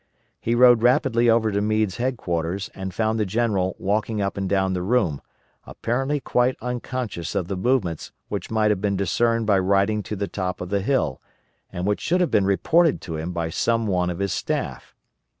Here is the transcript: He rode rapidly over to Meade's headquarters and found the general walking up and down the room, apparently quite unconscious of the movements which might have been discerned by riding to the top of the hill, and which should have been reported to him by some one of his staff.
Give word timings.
He 0.39 0.55
rode 0.55 0.81
rapidly 0.81 1.29
over 1.29 1.51
to 1.51 1.61
Meade's 1.61 1.97
headquarters 1.97 2.71
and 2.73 2.91
found 2.91 3.19
the 3.19 3.23
general 3.27 3.75
walking 3.77 4.19
up 4.19 4.35
and 4.35 4.49
down 4.49 4.73
the 4.73 4.81
room, 4.81 5.21
apparently 5.63 6.19
quite 6.19 6.57
unconscious 6.59 7.35
of 7.35 7.47
the 7.47 7.55
movements 7.55 8.11
which 8.27 8.49
might 8.49 8.71
have 8.71 8.81
been 8.81 8.97
discerned 8.97 9.45
by 9.45 9.59
riding 9.59 10.01
to 10.01 10.15
the 10.15 10.27
top 10.27 10.59
of 10.59 10.69
the 10.69 10.81
hill, 10.81 11.21
and 11.71 11.85
which 11.85 12.01
should 12.01 12.19
have 12.19 12.31
been 12.31 12.45
reported 12.45 12.99
to 13.01 13.15
him 13.17 13.31
by 13.31 13.51
some 13.51 13.85
one 13.85 14.09
of 14.09 14.17
his 14.17 14.33
staff. 14.33 14.95